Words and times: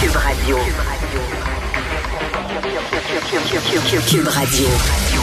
Cube 0.00 0.16
Radio. 0.16 0.56
Cube 4.06 4.28
Radio. 4.28 4.66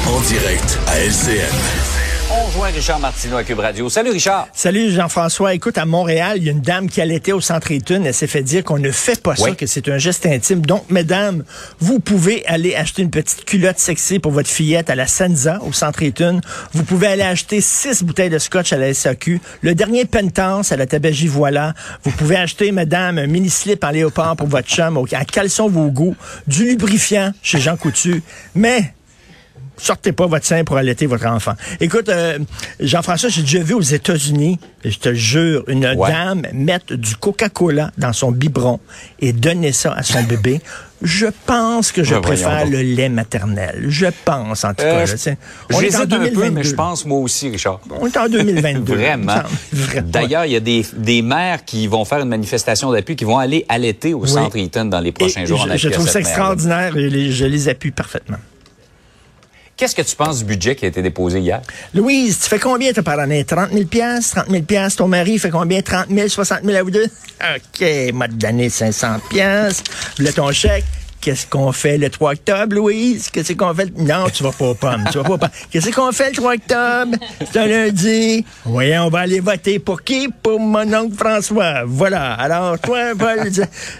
En 0.05 0.19
direct 0.21 0.77
à 0.85 0.99
LCN. 0.99 1.96
On 2.39 2.45
rejoint 2.45 2.67
Richard 2.67 2.99
Martineau 2.99 3.37
à 3.37 3.43
Cube 3.43 3.57
Radio. 3.57 3.89
Salut 3.89 4.11
Richard. 4.11 4.47
Salut 4.53 4.91
Jean-François. 4.91 5.55
Écoute, 5.55 5.79
à 5.79 5.85
Montréal, 5.85 6.37
il 6.37 6.43
y 6.43 6.49
a 6.49 6.51
une 6.51 6.61
dame 6.61 6.87
qui 6.87 7.01
allaitait 7.01 7.31
au 7.31 7.41
centre 7.41 7.71
Eaton. 7.71 8.03
Elle 8.05 8.13
s'est 8.13 8.27
fait 8.27 8.43
dire 8.43 8.63
qu'on 8.63 8.77
ne 8.77 8.91
fait 8.91 9.19
pas 9.19 9.35
ça, 9.35 9.55
que 9.55 9.65
c'est 9.65 9.89
un 9.89 9.97
geste 9.97 10.23
intime. 10.27 10.63
Donc, 10.63 10.83
mesdames, 10.91 11.43
vous 11.79 11.99
pouvez 11.99 12.45
aller 12.45 12.75
acheter 12.75 13.01
une 13.01 13.09
petite 13.09 13.43
culotte 13.43 13.79
sexy 13.79 14.19
pour 14.19 14.31
votre 14.31 14.49
fillette 14.49 14.91
à 14.91 14.95
la 14.95 15.07
Senza 15.07 15.59
au 15.63 15.73
centre 15.73 16.03
Eaton. 16.03 16.39
Vous 16.73 16.83
pouvez 16.83 17.07
aller 17.07 17.23
acheter 17.23 17.59
six 17.59 18.03
bouteilles 18.03 18.29
de 18.29 18.38
scotch 18.38 18.71
à 18.71 18.77
la 18.77 18.93
SAQ. 18.93 19.41
Le 19.61 19.73
dernier 19.73 20.05
Pentance 20.05 20.71
à 20.71 20.77
la 20.77 20.85
tabagie 20.85 21.27
Voilà. 21.27 21.73
Vous 22.03 22.11
pouvez 22.11 22.35
acheter, 22.35 22.71
madame, 22.71 23.17
un 23.17 23.25
mini-slip 23.25 23.83
en 23.83 23.89
léopard 23.89 24.35
pour 24.35 24.47
votre 24.47 24.67
chum, 24.67 25.03
à 25.11 25.25
caleçon 25.25 25.69
vos 25.69 25.89
goûts, 25.89 26.15
du 26.45 26.65
lubrifiant 26.65 27.31
chez 27.41 27.59
Jean 27.59 27.77
Coutu. 27.77 28.22
Mais 28.53 28.94
sortez 29.78 30.11
pas 30.11 30.28
votre 30.28 30.45
sein 30.45 30.64
pour 30.64 30.78
allaiter 30.78 31.06
votre 31.06 31.25
enfant. 31.28 31.53
Écoute, 31.80 32.09
euh, 32.09 32.39
Jean-François, 32.80 33.30
j'ai 33.30 33.42
déjà 33.42 33.59
vu 33.64 33.73
aux 33.73 33.81
États-Unis, 33.81 34.59
et 34.84 34.92
je 34.92 35.00
te 35.00 35.14
jure, 35.14 35.64
une 35.67 35.86
Ouais. 35.86 36.09
dame 36.11 36.44
mettre 36.53 36.95
du 36.95 37.16
Coca-Cola 37.16 37.92
dans 37.97 38.14
son 38.14 38.31
biberon 38.31 38.80
et 39.19 39.34
donner 39.34 39.72
ça 39.72 39.94
à 39.94 40.03
son 40.03 40.23
bébé. 40.23 40.61
Je 41.03 41.28
pense 41.45 41.92
que 41.92 42.03
je 42.03 42.16
Ouais, 42.16 42.22
préfère 42.22 42.66
le 42.66 42.81
lait 42.81 43.08
maternel. 43.09 43.86
Je 43.88 44.08
pense, 44.25 44.64
en 44.64 44.73
tout 44.73 44.84
Euh, 44.84 45.06
cas. 45.06 45.31
en 45.72 45.80
J'hésite 45.80 45.95
un 46.02 46.08
peu, 46.08 46.17
mais 46.19 46.31
2022. 46.31 46.64
je 46.64 46.73
pense 46.73 47.06
moi 47.06 47.19
aussi, 47.19 47.50
Richard. 47.50 47.80
On 47.91 48.08
est 48.08 48.17
en 48.17 48.28
2022. 48.28 48.95
Vraiment. 48.95 49.44
Vraiment. 49.72 50.08
D'ailleurs, 50.09 50.45
il 50.45 50.53
y 50.53 50.56
a 50.56 50.59
des, 50.59 50.84
des 50.97 51.22
mères 51.22 51.64
qui 51.66 51.86
vont 51.86 52.03
faire 52.03 52.19
une 52.19 52.30
manifestation 52.30 52.91
d'appui, 52.91 53.16
qui 53.16 53.25
vont 53.25 53.38
aller 53.38 53.64
allaiter 53.69 54.16
au 54.16 54.22
Oui. 54.23 54.30
centre 54.30 54.58
Eaton 54.58 54.86
dans 54.86 55.00
les 55.00 55.09
Et 55.09 55.12
prochains 55.12 55.45
jours. 55.45 55.62
en 55.62 55.66
je, 55.66 55.69
appui 55.69 55.80
je 55.81 55.89
trouve 55.89 56.09
ça 56.09 56.19
extraordinaire. 56.19 56.95
Les, 56.95 57.31
je 57.31 57.45
les 57.45 57.69
appuie 57.69 57.91
parfaitement. 57.91 58.38
Qu'est-ce 59.78 59.94
que 59.94 60.02
tu 60.02 60.16
penses 60.16 60.39
du 60.39 60.45
budget 60.45 60.75
qui 60.75 60.86
a 60.86 60.88
été 60.88 61.03
déposé 61.03 61.39
hier? 61.39 61.61
Louise, 61.94 62.39
tu 62.39 62.50
fais 62.50 62.58
combien 62.58 62.92
ta 62.94 63.03
par 63.03 63.20
année? 63.20 63.45
30 63.45 63.72
000 63.72 63.86
piastres? 63.86 64.38
30 64.38 64.50
000 64.50 64.64
piastres. 64.64 64.97
Ton 64.97 65.08
mari 65.08 65.38
fait 65.38 65.52
combien? 65.52 65.84
30 65.84 66.08
000, 66.09 66.28
60 66.30 66.64
000 66.64 66.75
à 66.75 66.81
vous 66.81 66.89
deux? 66.89 67.06
OK, 67.56 68.11
m'a 68.11 68.28
donné 68.28 68.72
500 68.72 69.19
piastres. 69.30 69.84
Là, 70.17 70.34
ton 70.34 70.52
chèque? 70.52 70.84
Qu'est-ce 71.28 71.45
qu'on 71.45 71.73
fait 71.73 71.97
le 71.97 72.09
3 72.09 72.31
octobre, 72.31 72.73
Louise? 72.73 73.28
Qu'est-ce 73.30 73.52
qu'on 73.52 73.73
fait? 73.73 73.83
le- 73.97 74.02
Non, 74.02 74.30
tu 74.33 74.44
vas 74.44 74.53
pas 74.53 74.64
aux 74.67 74.75
pommes. 74.75 75.03
Tu 75.11 75.17
vas 75.17 75.25
pas 75.25 75.34
aux 75.34 75.38
pommes. 75.38 75.50
Qu'est-ce 75.69 75.92
qu'on 75.92 76.14
fait 76.14 76.30
le 76.30 76.36
3 76.38 76.53
octobre? 76.53 77.17
C'est 77.52 77.59
un 77.59 77.66
lundi. 77.67 78.45
Voyons, 78.64 79.03
on 79.03 79.09
va 79.09 79.19
aller 79.19 79.42
voter 79.42 79.78
pour 79.80 80.03
qui? 80.03 80.30
Pour 80.42 80.58
mon 80.58 80.94
oncle 80.94 81.17
François. 81.17 81.84
Voilà. 81.86 82.31
Alors, 82.36 82.80
toi, 82.80 83.00
Paul, 83.19 83.39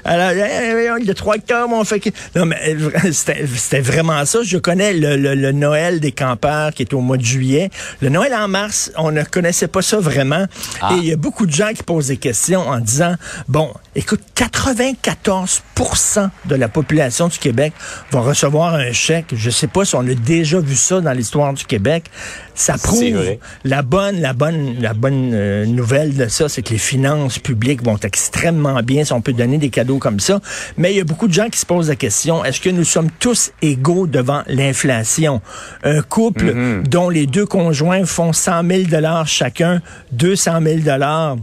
alors, 0.06 0.30
eh, 0.32 0.72
voyons, 0.72 1.06
le 1.06 1.14
3 1.14 1.36
octobre, 1.36 1.74
on 1.76 1.84
fait... 1.84 2.00
que- 2.00 2.10
Non, 2.34 2.46
mais 2.46 2.62
euh, 2.66 2.92
c'était 3.12 3.46
c'était 3.58 3.82
vraiment 3.82 4.24
ça. 4.24 4.40
Je 4.44 4.58
connais 4.58 4.94
le, 4.94 5.18
le- 5.18 5.36
le 5.36 5.52
Noël 5.52 6.00
des 6.00 6.14
campeurs 6.14 6.72
qui 6.74 6.84
est 6.84 6.94
au 6.94 7.02
mois 7.02 7.18
de 7.18 7.26
juillet. 7.26 7.70
Le 8.02 8.08
Noël 8.08 8.34
en 8.36 8.48
mars, 8.48 8.90
on 8.96 9.12
ne 9.12 9.24
connaissait 9.24 9.68
pas 9.68 9.82
ça 9.82 10.00
vraiment. 10.00 10.46
Ah. 10.82 10.92
Et 10.94 10.98
il 11.00 11.06
y 11.08 11.12
a 11.12 11.18
beaucoup 11.18 11.46
de 11.46 11.52
gens 11.52 11.74
qui 11.76 11.84
posent 11.84 12.08
des 12.08 12.16
questions 12.16 12.62
en 12.66 12.80
disant, 12.80 13.16
bon, 13.50 13.70
écoute, 13.98 14.22
94% 14.36 16.30
de 16.46 16.56
la 16.56 16.70
population 16.70 17.28
du 17.28 17.40
Québec 17.40 17.74
va 18.12 18.22
recevoir 18.22 18.76
un 18.76 18.92
chèque. 18.92 19.34
Je 19.36 19.50
sais 19.50 19.68
pas 19.68 19.86
si 19.86 19.96
on 19.96 20.02
a 20.02 20.14
déjà 20.14 20.60
vu 20.60 20.76
ça 20.76 21.02
dans 21.02 21.12
l'histoire 21.12 21.52
du 21.54 21.66
Québec. 21.66 22.06
Ça 22.54 22.76
prouve 22.78 23.38
la 23.64 23.82
bonne, 23.82 24.22
la 24.22 24.34
bonne, 24.34 24.80
la 24.80 24.94
bonne 24.94 25.32
euh, 25.34 25.66
nouvelle 25.66 26.16
de 26.16 26.28
ça, 26.28 26.48
c'est 26.48 26.62
que 26.62 26.70
les 26.70 26.78
finances 26.78 27.40
publiques 27.40 27.84
vont 27.84 27.98
extrêmement 27.98 28.82
bien 28.84 29.04
si 29.04 29.14
on 29.14 29.22
peut 29.22 29.34
donner 29.34 29.58
des 29.58 29.70
cadeaux 29.70 29.98
comme 29.98 30.20
ça. 30.20 30.40
Mais 30.78 30.94
il 30.94 30.98
y 30.98 31.02
a 31.02 31.04
beaucoup 31.04 31.28
de 31.28 31.34
gens 31.34 31.50
qui 31.50 31.60
se 31.60 31.66
posent 31.66 31.90
la 31.90 31.96
question 31.96 32.46
est-ce 32.46 32.62
que 32.62 32.70
nous 32.70 32.84
sommes 32.84 33.10
tous 33.20 33.52
égaux 33.64 34.06
devant 34.06 34.44
l'inflation? 34.48 35.42
Un 35.84 36.02
couple 36.02 36.84
dont 36.84 37.10
les 37.10 37.26
deux 37.26 37.48
conjoints 37.48 38.06
font 38.06 38.32
100 38.32 38.68
000 38.68 38.84
dollars 38.84 39.28
chacun, 39.28 39.82
200 40.12 40.60
000 40.62 40.80
dollars 40.82 41.38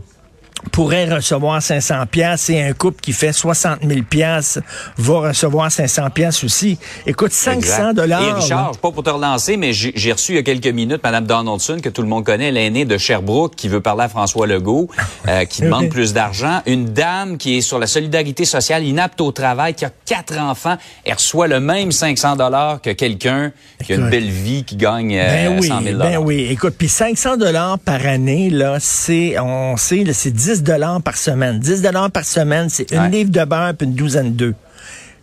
pourrait 0.70 1.12
recevoir 1.12 1.62
500 1.62 2.06
pièces 2.10 2.50
et 2.50 2.62
un 2.62 2.72
couple 2.72 3.00
qui 3.00 3.12
fait 3.12 3.32
60 3.32 3.78
000 3.82 4.00
pièces 4.08 4.58
va 4.96 5.28
recevoir 5.28 5.70
500 5.70 6.10
pièces 6.10 6.44
aussi. 6.44 6.78
Écoute, 7.06 7.32
500 7.32 7.58
Exact. 7.58 7.94
dollars. 7.94 8.22
Et 8.22 8.32
Richard, 8.32 8.72
pas 8.78 8.90
pour 8.90 9.02
te 9.02 9.10
relancer, 9.10 9.56
mais 9.56 9.72
j'ai 9.72 10.12
reçu 10.12 10.32
il 10.32 10.36
y 10.36 10.38
a 10.38 10.42
quelques 10.42 10.66
minutes 10.66 11.00
Mme 11.02 11.26
Donaldson, 11.26 11.78
que 11.82 11.88
tout 11.88 12.02
le 12.02 12.08
monde 12.08 12.24
connaît, 12.24 12.50
l'aînée 12.50 12.84
de 12.84 12.98
Sherbrooke, 12.98 13.54
qui 13.54 13.68
veut 13.68 13.80
parler 13.80 14.04
à 14.04 14.08
François 14.08 14.46
Legault, 14.46 14.88
euh, 15.28 15.44
qui 15.44 15.62
demande 15.62 15.88
plus 15.88 16.12
d'argent. 16.12 16.62
Une 16.66 16.86
dame 16.86 17.38
qui 17.38 17.58
est 17.58 17.60
sur 17.60 17.78
la 17.78 17.86
solidarité 17.86 18.44
sociale, 18.44 18.84
inapte 18.84 19.20
au 19.20 19.32
travail, 19.32 19.74
qui 19.74 19.84
a 19.84 19.90
quatre 20.04 20.38
enfants, 20.38 20.76
elle 21.04 21.14
reçoit 21.14 21.46
le 21.46 21.60
même 21.60 21.92
500 21.92 22.36
dollars 22.36 22.80
que 22.80 22.90
quelqu'un 22.90 23.52
qui 23.84 23.92
a 23.92 23.96
une 23.96 24.10
belle 24.10 24.30
vie, 24.30 24.64
qui 24.64 24.76
gagne 24.76 25.16
euh, 25.18 25.48
Ben 25.48 25.58
oui, 25.60 25.68
100 25.68 25.82
000 25.82 25.98
ben 25.98 26.16
oui. 26.18 26.46
Écoute, 26.50 26.74
puis 26.78 26.88
500 26.88 27.36
dollars 27.36 27.78
par 27.78 28.06
année, 28.06 28.50
là, 28.50 28.78
c'est, 28.80 29.38
on 29.38 29.76
sait, 29.76 30.04
c'est 30.12 30.30
10 30.30 30.53
dollars 30.62 31.02
par 31.02 31.16
semaine. 31.16 31.58
10 31.58 31.82
dollars 31.82 32.10
par 32.10 32.24
semaine, 32.24 32.68
c'est 32.68 32.92
une 32.92 33.10
livre 33.10 33.30
de 33.30 33.44
beurre 33.44 33.74
puis 33.76 33.86
une 33.86 33.94
douzaine 33.94 34.34
d'œufs. 34.34 34.54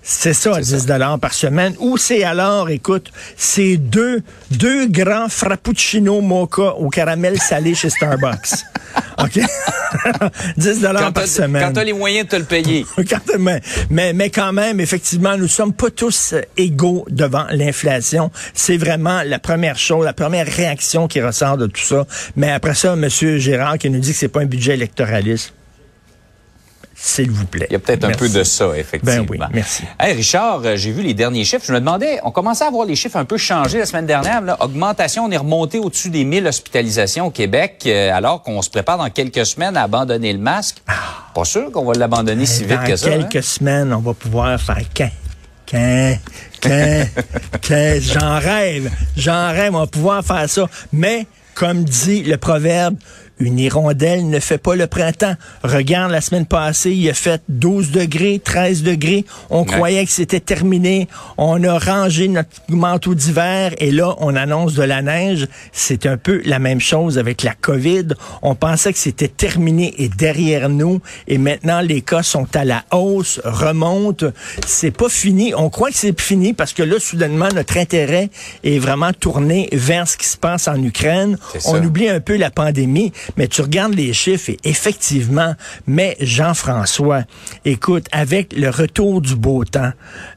C'est 0.03 0.33
ça, 0.33 0.59
10 0.59 0.87
dollars 0.87 1.19
par 1.19 1.33
semaine. 1.33 1.75
Ou 1.79 1.95
c'est 1.97 2.23
alors, 2.23 2.69
écoute, 2.69 3.11
c'est 3.37 3.77
deux, 3.77 4.21
deux 4.49 4.87
grands 4.87 5.29
frappuccino 5.29 6.21
mocha 6.21 6.73
au 6.75 6.89
caramel 6.89 7.39
salé 7.39 7.75
chez 7.75 7.89
Starbucks. 7.91 8.63
OK? 9.19 9.39
10 10.57 10.81
dollars 10.81 11.13
par 11.13 11.27
semaine. 11.27 11.63
quand 11.63 11.73
t'as 11.73 11.83
les 11.83 11.93
moyens 11.93 12.25
de 12.25 12.31
te 12.31 12.35
le 12.37 12.45
payer. 12.45 12.85
Quand- 13.09 13.37
mais, 13.39 13.61
mais, 13.91 14.13
mais 14.13 14.29
quand 14.31 14.51
même, 14.53 14.79
effectivement, 14.79 15.37
nous 15.37 15.47
sommes 15.47 15.73
pas 15.73 15.91
tous 15.91 16.33
euh, 16.33 16.41
égaux 16.57 17.05
devant 17.09 17.45
l'inflation. 17.51 18.31
C'est 18.55 18.77
vraiment 18.77 19.21
la 19.23 19.37
première 19.37 19.77
chose, 19.77 20.03
la 20.05 20.13
première 20.13 20.47
réaction 20.47 21.07
qui 21.07 21.21
ressort 21.21 21.57
de 21.57 21.67
tout 21.67 21.81
ça. 21.81 22.07
Mais 22.35 22.51
après 22.51 22.73
ça, 22.73 22.93
M. 22.93 23.07
Gérard 23.09 23.77
qui 23.77 23.89
nous 23.89 23.99
dit 23.99 24.11
que 24.11 24.17
c'est 24.17 24.27
pas 24.29 24.41
un 24.41 24.45
budget 24.45 24.73
électoraliste. 24.73 25.53
S'il 27.03 27.31
vous 27.31 27.47
plaît. 27.47 27.65
Il 27.71 27.73
y 27.73 27.75
a 27.75 27.79
peut-être 27.79 28.03
un 28.03 28.11
peu 28.11 28.29
de 28.29 28.43
ça, 28.43 28.77
effectivement. 28.77 29.23
Ben 29.23 29.27
oui, 29.31 29.39
merci. 29.53 29.81
Hey, 29.99 30.13
Richard, 30.13 30.61
euh, 30.63 30.75
j'ai 30.75 30.91
vu 30.91 31.01
les 31.01 31.15
derniers 31.15 31.43
chiffres. 31.43 31.65
Je 31.67 31.73
me 31.73 31.79
demandais, 31.79 32.19
on 32.23 32.29
commençait 32.29 32.63
à 32.63 32.69
voir 32.69 32.85
les 32.85 32.95
chiffres 32.95 33.17
un 33.17 33.25
peu 33.25 33.37
changer 33.37 33.79
la 33.79 33.87
semaine 33.87 34.05
dernière. 34.05 34.39
Là. 34.41 34.55
Augmentation, 34.59 35.25
on 35.25 35.31
est 35.31 35.37
remonté 35.37 35.79
au-dessus 35.79 36.11
des 36.11 36.23
1000 36.23 36.45
hospitalisations 36.45 37.25
au 37.25 37.31
Québec, 37.31 37.81
euh, 37.87 38.11
alors 38.13 38.43
qu'on 38.43 38.61
se 38.61 38.69
prépare 38.69 38.99
dans 38.99 39.09
quelques 39.09 39.47
semaines 39.47 39.75
à 39.77 39.83
abandonner 39.83 40.31
le 40.31 40.37
masque. 40.37 40.77
Pas 41.33 41.43
sûr 41.43 41.71
qu'on 41.71 41.85
va 41.85 41.93
l'abandonner 41.95 42.45
si 42.45 42.65
vite 42.65 42.79
Dans 42.81 42.85
que 42.85 42.95
ça. 42.95 43.07
hein? 43.07 43.23
quelques 43.29 43.43
semaines, 43.43 43.91
on 43.93 43.99
va 44.01 44.13
pouvoir 44.13 44.61
faire 44.61 44.77
quand? 44.95 45.09
Quand? 45.69 46.17
Quand? 46.61 47.05
quand? 47.67 47.97
J'en 47.99 48.37
rêve. 48.37 48.91
J'en 49.17 49.47
rêve. 49.51 49.73
On 49.73 49.79
va 49.79 49.87
pouvoir 49.87 50.23
faire 50.23 50.47
ça. 50.47 50.67
Mais, 50.93 51.25
comme 51.55 51.83
dit 51.83 52.21
le 52.21 52.37
proverbe, 52.37 52.95
une 53.41 53.59
hirondelle 53.59 54.29
ne 54.29 54.39
fait 54.39 54.57
pas 54.57 54.75
le 54.75 54.87
printemps. 54.87 55.35
Regarde, 55.63 56.11
la 56.11 56.21
semaine 56.21 56.45
passée, 56.45 56.91
il 56.91 57.09
a 57.09 57.13
fait 57.13 57.41
12 57.49 57.91
degrés, 57.91 58.41
13 58.43 58.83
degrés. 58.83 59.25
On 59.49 59.63
croyait 59.63 60.05
que 60.05 60.11
c'était 60.11 60.39
terminé. 60.39 61.07
On 61.37 61.63
a 61.63 61.77
rangé 61.77 62.27
notre 62.27 62.49
manteau 62.69 63.15
d'hiver 63.15 63.73
et 63.79 63.91
là, 63.91 64.15
on 64.19 64.35
annonce 64.35 64.73
de 64.73 64.83
la 64.83 65.01
neige. 65.01 65.47
C'est 65.71 66.05
un 66.05 66.17
peu 66.17 66.41
la 66.45 66.59
même 66.59 66.79
chose 66.79 67.17
avec 67.17 67.43
la 67.43 67.53
COVID. 67.53 68.09
On 68.41 68.55
pensait 68.55 68.93
que 68.93 68.99
c'était 68.99 69.27
terminé 69.27 69.93
et 69.97 70.09
derrière 70.09 70.69
nous. 70.69 71.01
Et 71.27 71.37
maintenant, 71.37 71.81
les 71.81 72.01
cas 72.01 72.23
sont 72.23 72.47
à 72.55 72.63
la 72.63 72.83
hausse, 72.91 73.41
remontent. 73.43 74.27
C'est 74.67 74.91
pas 74.91 75.09
fini. 75.09 75.53
On 75.55 75.69
croit 75.69 75.89
que 75.89 75.97
c'est 75.97 76.19
fini 76.19 76.53
parce 76.53 76.73
que 76.73 76.83
là, 76.83 76.99
soudainement, 76.99 77.49
notre 77.53 77.77
intérêt 77.77 78.29
est 78.63 78.79
vraiment 78.79 79.13
tourné 79.13 79.67
vers 79.71 80.07
ce 80.07 80.17
qui 80.17 80.27
se 80.27 80.37
passe 80.37 80.67
en 80.67 80.81
Ukraine. 80.81 81.37
On 81.65 81.83
oublie 81.83 82.09
un 82.09 82.19
peu 82.19 82.37
la 82.37 82.51
pandémie. 82.51 83.11
Mais 83.37 83.47
tu 83.47 83.61
regardes 83.61 83.93
les 83.93 84.13
chiffres 84.13 84.49
et 84.49 84.57
effectivement, 84.63 85.55
mais 85.87 86.17
Jean-François, 86.19 87.23
écoute, 87.65 88.07
avec 88.11 88.53
le 88.53 88.69
retour 88.69 89.21
du 89.21 89.35
beau 89.35 89.63
temps, 89.63 89.91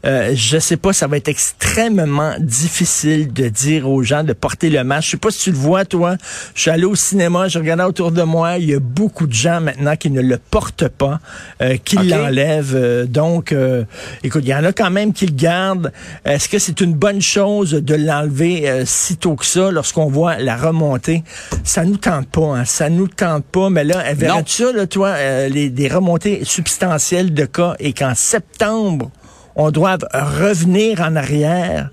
euh, 0.04 0.32
je 0.34 0.58
sais 0.58 0.76
pas, 0.76 0.92
ça 0.92 1.06
va 1.06 1.16
être 1.16 1.28
extrêmement 1.28 2.34
difficile 2.38 3.32
de 3.32 3.48
dire 3.48 3.88
aux 3.88 4.02
gens 4.02 4.24
de 4.24 4.32
porter 4.32 4.70
le 4.70 4.84
masque. 4.84 5.06
Je 5.06 5.10
sais 5.12 5.16
pas 5.16 5.30
si 5.30 5.44
tu 5.44 5.50
le 5.50 5.56
vois, 5.56 5.84
toi. 5.84 6.16
Je 6.54 6.62
suis 6.62 6.70
allé 6.70 6.84
au 6.84 6.94
cinéma, 6.94 7.48
je 7.48 7.58
regardais 7.58 7.84
autour 7.84 8.12
de 8.12 8.22
moi, 8.22 8.58
il 8.58 8.70
y 8.70 8.74
a 8.74 8.80
beaucoup 8.80 9.26
de 9.26 9.32
gens 9.32 9.60
maintenant 9.60 9.96
qui 9.96 10.10
ne 10.10 10.20
le 10.20 10.38
portent 10.38 10.88
pas, 10.88 11.20
euh, 11.62 11.76
qui 11.76 11.96
l'enlèvent. 11.96 12.74
Euh, 12.74 13.06
donc, 13.06 13.52
euh, 13.52 13.84
écoute, 14.22 14.42
il 14.44 14.48
y 14.48 14.54
en 14.54 14.64
a 14.64 14.72
quand 14.72 14.90
même 14.90 15.12
qui 15.12 15.26
le 15.26 15.34
gardent. 15.34 15.92
Est-ce 16.24 16.48
que 16.48 16.58
c'est 16.58 16.80
une 16.80 16.94
bonne 16.94 17.20
chose 17.20 17.72
de 17.72 17.94
l'enlever 17.94 18.82
si 18.84 19.16
tôt 19.16 19.36
que 19.36 19.46
ça 19.46 19.70
lorsqu'on 19.70 20.06
voit 20.06 20.36
la 20.38 20.56
remontée? 20.56 21.22
Ça 21.64 21.84
nous 21.84 21.96
tente 21.96 22.28
pas, 22.28 22.56
hein, 22.56 22.64
ça 22.64 22.83
nous 22.90 23.08
tente 23.08 23.44
pas. 23.44 23.70
Mais 23.70 23.84
là, 23.84 24.12
verrais-tu 24.14 24.62
ça, 24.64 24.72
là, 24.72 24.86
toi, 24.86 25.08
euh, 25.08 25.48
les, 25.48 25.70
des 25.70 25.88
remontées 25.88 26.44
substantielles 26.44 27.32
de 27.34 27.44
cas 27.44 27.74
et 27.78 27.92
qu'en 27.92 28.14
septembre, 28.14 29.10
on 29.56 29.70
doit 29.70 29.96
revenir 30.12 31.00
en 31.00 31.16
arrière? 31.16 31.90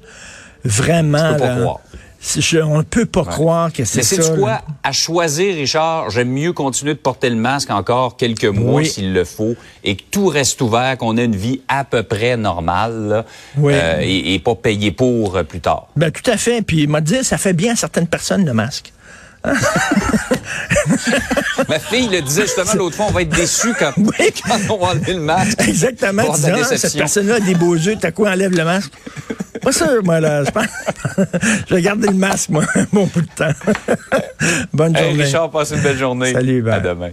Vraiment, 0.64 1.34
peux 1.34 1.40
pas 1.40 1.48
là, 1.56 1.62
croire. 1.62 1.80
c'est- 2.20 2.42
je- 2.42 2.60
on 2.60 2.78
ne 2.80 2.84
peut 2.84 3.06
pas 3.08 3.24
croire 3.26 3.74
que 3.74 3.84
c'est 3.84 3.98
Mais 3.98 4.04
ça. 4.04 4.22
c'est 4.22 4.30
là. 4.32 4.38
quoi? 4.38 4.62
À 4.84 4.92
choisir, 4.92 5.56
Richard, 5.56 6.12
j'aime 6.12 6.30
mieux 6.30 6.54
continuer 6.54 6.94
de 6.94 7.00
porter 7.00 7.30
le 7.32 7.36
masque 7.36 7.72
encore 7.72 8.16
quelques 8.16 8.46
mois 8.46 8.76
Oui. 8.82 8.86
s'il 8.86 9.12
le 9.14 9.24
faut 9.24 9.56
et 9.84 9.96
que 9.96 10.04
tout 10.12 10.28
reste 10.28 10.62
ouvert, 10.62 10.98
qu'on 11.00 11.18
ait 11.18 11.26
une 11.26 11.36
vie 11.36 11.62
à 11.68 11.84
peu 11.84 12.04
près 12.04 12.38
normale 12.38 13.08
là, 13.08 13.26
Oui. 13.58 13.74
euh, 13.76 13.98
et, 14.02 14.36
et 14.36 14.40
pas 14.40 14.54
payer 14.54 14.92
pour 14.92 15.36
euh, 15.36 15.44
plus 15.44 15.62
tard. 15.62 15.88
Ben, 15.96 16.12
tout 16.12 16.30
à 16.30 16.38
fait. 16.38 16.62
Puis, 16.62 16.84
il 16.84 16.90
m'a 16.90 17.02
dit, 17.02 17.24
ça 17.24 17.40
fait 17.40 17.54
bien 17.54 17.74
à 17.74 17.76
certaines 17.76 18.08
personnes, 18.08 18.46
le 18.46 18.54
masque. 18.54 18.94
Ma 21.70 21.80
fille 21.80 22.08
le 22.10 22.22
disait 22.22 22.44
justement 22.44 22.74
l'autre 22.76 22.96
fois, 22.96 23.08
on 23.10 23.12
va 23.12 23.22
être 23.24 23.30
déçus 23.36 23.74
quand, 23.78 23.92
Oui. 23.98 24.32
quand 24.48 24.60
on 24.70 24.78
va 24.78 24.88
enlever 24.92 25.14
le 25.14 25.22
masque. 25.22 25.60
Exactement. 25.68 26.24
On 26.28 26.32
va 26.34 26.38
Tu 26.38 26.46
avoir 26.46 26.52
de 26.52 26.56
dis, 26.56 26.60
la 26.62 26.62
Ah, 26.62 26.64
cette 26.64 26.72
déception. 26.82 27.00
personne-là 27.00 27.36
a 27.36 27.40
des 27.40 27.56
beaux 27.56 27.76
yeux, 27.76 27.96
t'as 28.00 28.12
quoi, 28.12 28.32
enlève 28.32 28.52
le 28.56 28.64
masque? 28.64 28.92
Pas 29.62 29.72
sûr, 29.72 30.04
moi, 30.04 30.20
là. 30.20 30.44
Je 30.44 30.52
pense. 30.52 30.66
je 31.70 31.76
vais 31.76 31.82
garder 31.82 32.08
le 32.08 32.14
masque, 32.16 32.50
moi, 32.50 32.66
un 32.76 32.86
bon 32.92 33.08
bout 33.14 33.22
de 33.22 33.28
temps. 33.36 33.54
Bonne 34.74 34.96
Hey, 34.96 35.04
journée. 35.10 35.24
Richard, 35.24 35.50
passe 35.52 35.72
une 35.72 35.82
belle 35.82 35.98
journée. 35.98 36.34
Salut, 36.34 36.62
bye. 36.62 36.74
À 36.76 36.80
demain. 36.80 37.12